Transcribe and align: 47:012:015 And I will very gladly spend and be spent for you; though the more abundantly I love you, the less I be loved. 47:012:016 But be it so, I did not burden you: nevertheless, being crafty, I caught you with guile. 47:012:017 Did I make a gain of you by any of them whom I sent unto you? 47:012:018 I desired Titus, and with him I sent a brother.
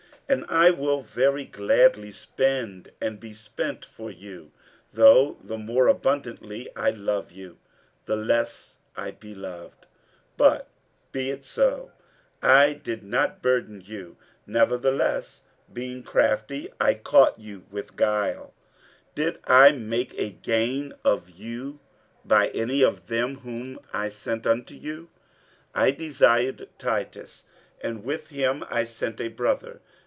47:012:015 0.31 0.41
And 0.43 0.49
I 0.55 0.69
will 0.69 1.01
very 1.01 1.43
gladly 1.43 2.11
spend 2.13 2.91
and 3.01 3.19
be 3.19 3.33
spent 3.33 3.83
for 3.83 4.09
you; 4.09 4.53
though 4.93 5.37
the 5.43 5.57
more 5.57 5.89
abundantly 5.89 6.73
I 6.73 6.91
love 6.91 7.33
you, 7.33 7.57
the 8.05 8.15
less 8.15 8.77
I 8.95 9.11
be 9.11 9.35
loved. 9.35 9.87
47:012:016 10.37 10.37
But 10.37 10.69
be 11.11 11.29
it 11.31 11.43
so, 11.43 11.91
I 12.41 12.71
did 12.71 13.03
not 13.03 13.41
burden 13.41 13.81
you: 13.85 14.15
nevertheless, 14.47 15.43
being 15.73 16.01
crafty, 16.01 16.71
I 16.79 16.93
caught 16.93 17.37
you 17.37 17.65
with 17.69 17.97
guile. 17.97 18.53
47:012:017 19.15 19.15
Did 19.15 19.39
I 19.43 19.71
make 19.73 20.17
a 20.17 20.29
gain 20.31 20.93
of 21.03 21.29
you 21.29 21.81
by 22.23 22.47
any 22.51 22.81
of 22.83 23.07
them 23.07 23.39
whom 23.39 23.79
I 23.91 24.07
sent 24.07 24.47
unto 24.47 24.75
you? 24.75 25.09
47:012:018 25.75 25.81
I 25.81 25.91
desired 25.91 26.69
Titus, 26.77 27.43
and 27.81 28.05
with 28.05 28.29
him 28.29 28.63
I 28.69 28.85
sent 28.85 29.19
a 29.19 29.27
brother. 29.27 29.81